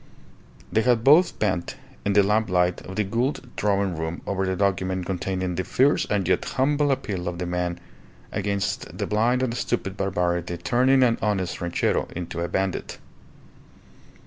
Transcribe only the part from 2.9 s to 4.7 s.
the Gould drawing room over the